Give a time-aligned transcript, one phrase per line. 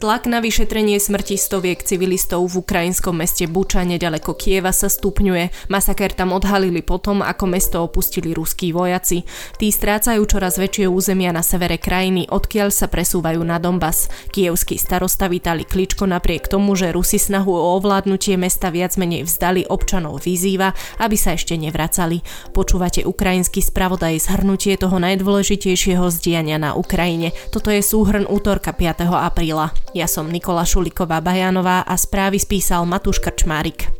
[0.00, 5.68] Tlak na vyšetrenie smrti stoviek civilistov v ukrajinskom meste Buča nedaleko Kieva sa stupňuje.
[5.68, 9.28] Masaker tam odhalili potom, ako mesto opustili ruskí vojaci.
[9.60, 14.08] Tí strácajú čoraz väčšie územia na severe krajiny, odkiaľ sa presúvajú na Donbass.
[14.32, 19.68] Kievský starosta Vitali Kličko napriek tomu, že Rusi snahu o ovládnutie mesta viac menej vzdali
[19.68, 20.72] občanov vyzýva,
[21.04, 22.24] aby sa ešte nevracali.
[22.56, 27.36] Počúvate ukrajinský spravodaj zhrnutie toho najdôležitejšieho zdiania na Ukrajine.
[27.52, 29.04] Toto je súhrn útorka 5.
[29.12, 29.76] apríla.
[29.90, 33.99] Ja som Nikola Šuliková Bajanová a správy spísal Matúš Krčmárik.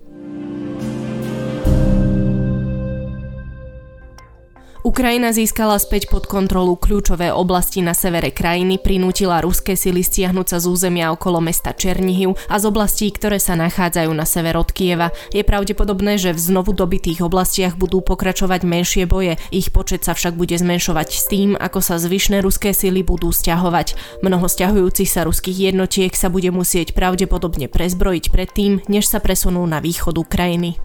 [4.90, 10.58] Ukrajina získala späť pod kontrolu kľúčové oblasti na severe krajiny, prinútila ruské sily stiahnuť sa
[10.58, 15.14] z územia okolo mesta Černihiv a z oblastí, ktoré sa nachádzajú na sever od Kieva.
[15.30, 20.34] Je pravdepodobné, že v znovu dobitých oblastiach budú pokračovať menšie boje, ich počet sa však
[20.34, 23.94] bude zmenšovať s tým, ako sa zvyšné ruské sily budú stiahovať.
[24.26, 29.78] Mnoho stiahujúcich sa ruských jednotiek sa bude musieť pravdepodobne prezbrojiť predtým, než sa presunú na
[29.78, 30.82] východ Ukrajiny.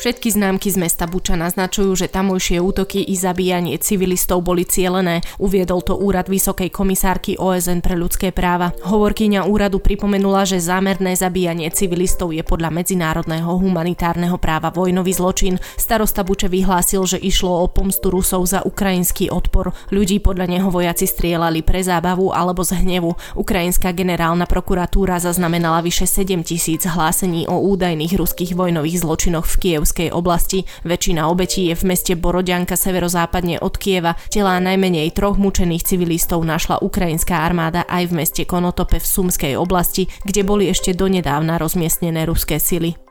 [0.00, 5.84] Všetky známky z mesta Buča naznačujú, že tamojšie útoky i zabíjanie civilistov boli cielené, uviedol
[5.84, 8.72] to úrad Vysokej komisárky OSN pre ľudské práva.
[8.80, 15.60] Hovorkyňa úradu pripomenula, že zámerné zabíjanie civilistov je podľa medzinárodného humanitárneho práva vojnový zločin.
[15.76, 19.76] Starosta Buče vyhlásil, že išlo o pomstu Rusov za ukrajinský odpor.
[19.92, 23.36] Ľudí podľa neho vojaci strieľali pre zábavu alebo z hnevu.
[23.36, 29.89] Ukrajinská generálna prokuratúra zaznamenala vyše 7 tisíc hlásení o údajných ruských vojnových zločinoch v Kiev
[29.90, 30.62] Kievskej oblasti.
[30.86, 34.14] Väčšina obetí je v meste Borodianka severozápadne od Kieva.
[34.30, 40.06] Telá najmenej troch mučených civilistov našla ukrajinská armáda aj v meste Konotope v Sumskej oblasti,
[40.22, 43.09] kde boli ešte donedávna rozmiestnené ruské sily.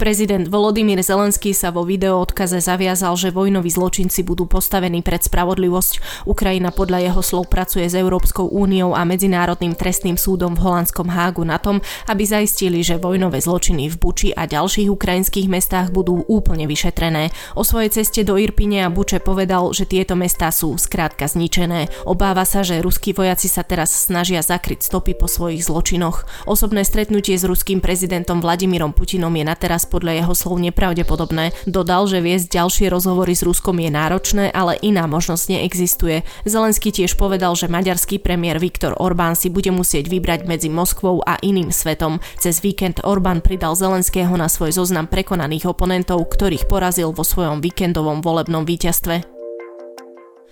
[0.00, 6.24] Prezident Volodymyr Zelenský sa vo videoodkaze zaviazal, že vojnoví zločinci budú postavení pred spravodlivosť.
[6.24, 11.44] Ukrajina podľa jeho slov pracuje s Európskou úniou a Medzinárodným trestným súdom v holandskom Hágu
[11.44, 16.64] na tom, aby zaistili, že vojnové zločiny v Buči a ďalších ukrajinských mestách budú úplne
[16.64, 17.28] vyšetrené.
[17.52, 21.92] O svojej ceste do Irpine a Buče povedal, že tieto mestá sú skrátka zničené.
[22.08, 26.24] Obáva sa, že ruskí vojaci sa teraz snažia zakryť stopy po svojich zločinoch.
[26.48, 31.50] Osobné stretnutie s ruským prezidentom Vladimírom Putinom je na teraz podľa jeho slov nepravdepodobné.
[31.66, 36.22] Dodal, že viesť ďalšie rozhovory s Ruskom je náročné, ale iná možnosť neexistuje.
[36.46, 41.42] Zelenský tiež povedal, že maďarský premiér Viktor Orbán si bude musieť vybrať medzi Moskvou a
[41.42, 42.22] iným svetom.
[42.38, 48.22] Cez víkend Orbán pridal Zelenského na svoj zoznam prekonaných oponentov, ktorých porazil vo svojom víkendovom
[48.22, 49.39] volebnom víťazstve.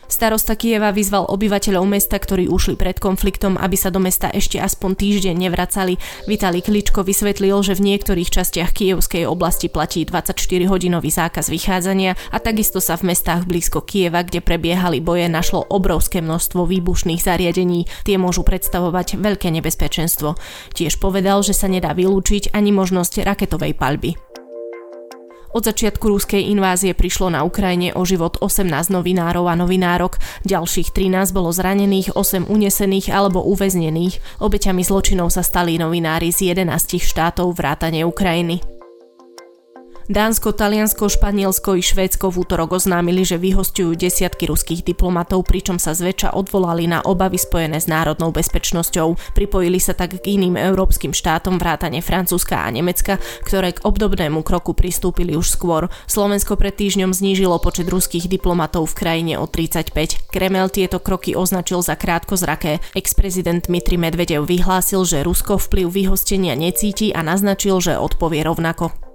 [0.09, 4.97] Starosta Kieva vyzval obyvateľov mesta, ktorí ušli pred konfliktom, aby sa do mesta ešte aspoň
[4.97, 6.01] týždeň nevracali.
[6.25, 12.81] Vitali Kličko vysvetlil, že v niektorých častiach Kievskej oblasti platí 24-hodinový zákaz vychádzania a takisto
[12.81, 17.85] sa v mestách blízko Kieva, kde prebiehali boje, našlo obrovské množstvo výbušných zariadení.
[18.09, 20.41] Tie môžu predstavovať veľké nebezpečenstvo.
[20.73, 24.17] Tiež povedal, že sa nedá vylúčiť ani možnosť raketovej palby.
[25.49, 31.33] Od začiatku ruskej invázie prišlo na Ukrajine o život 18 novinárov a novinárok, ďalších 13
[31.33, 34.45] bolo zranených, 8 unesených alebo uväznených.
[34.45, 38.78] Obeťami zločinov sa stali novinári z 11 štátov vrátane Ukrajiny.
[40.09, 45.93] Dánsko, Taliansko, Španielsko i Švédsko v útorok oznámili, že vyhostujú desiatky ruských diplomatov, pričom sa
[45.93, 49.37] zväčša odvolali na obavy spojené s národnou bezpečnosťou.
[49.37, 54.73] Pripojili sa tak k iným európskym štátom vrátane Francúzska a Nemecka, ktoré k obdobnému kroku
[54.73, 55.93] pristúpili už skôr.
[56.09, 60.33] Slovensko pred týždňom znížilo počet ruských diplomatov v krajine o 35.
[60.33, 62.81] Kremel tieto kroky označil za krátkozraké.
[62.97, 69.08] Ex-prezident Dmitri Medvedev vyhlásil, že Rusko vplyv vyhostenia necíti a naznačil, že odpovie rovnako.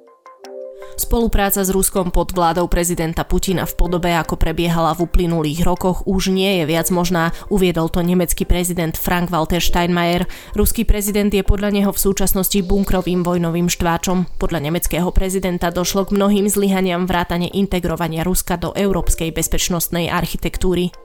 [1.03, 6.31] Spolupráca s Ruskom pod vládou prezidenta Putina v podobe, ako prebiehala v uplynulých rokoch, už
[6.31, 10.23] nie je viac možná, uviedol to nemecký prezident Frank-Walter Steinmeier.
[10.55, 14.39] Ruský prezident je podľa neho v súčasnosti bunkrovým vojnovým štváčom.
[14.39, 21.02] Podľa nemeckého prezidenta došlo k mnohým zlyhaniam vrátane integrovania Ruska do európskej bezpečnostnej architektúry.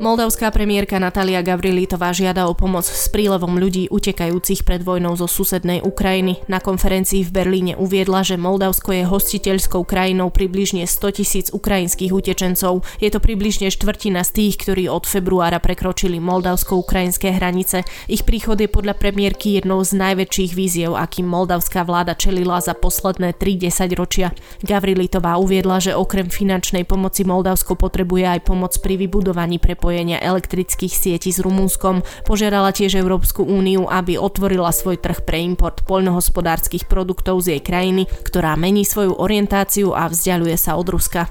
[0.00, 5.84] Moldavská premiérka Natalia Gavrilitová žiada o pomoc s prílevom ľudí utekajúcich pred vojnou zo susednej
[5.84, 6.40] Ukrajiny.
[6.48, 12.80] Na konferencii v Berlíne uviedla, že Moldavsko je hostiteľskou krajinou približne 100 tisíc ukrajinských utečencov.
[12.96, 17.84] Je to približne štvrtina z tých, ktorí od februára prekročili moldavsko-ukrajinské hranice.
[18.08, 23.36] Ich príchod je podľa premiérky jednou z najväčších víziev, akým moldavská vláda čelila za posledné
[23.36, 24.32] 3 ročia.
[24.64, 30.94] Gavrilitová uviedla, že okrem finančnej pomoci Moldavsko potrebuje aj pomoc pri vybudovaní prepojenia prepojenia elektrických
[30.94, 32.06] sietí s Rumunskom.
[32.22, 38.06] Požiadala tiež Európsku úniu, aby otvorila svoj trh pre import poľnohospodárskych produktov z jej krajiny,
[38.06, 41.26] ktorá mení svoju orientáciu a vzdialuje sa od Ruska.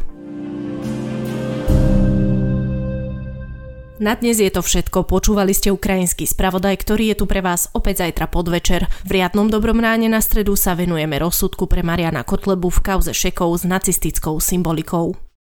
[4.03, 5.07] Na dnes je to všetko.
[5.07, 8.91] Počúvali ste ukrajinský spravodaj, ktorý je tu pre vás opäť zajtra podvečer.
[9.07, 13.55] V riadnom dobrom ráne na stredu sa venujeme rozsudku pre Mariana Kotlebu v kauze šekov
[13.55, 15.28] s nacistickou symbolikou.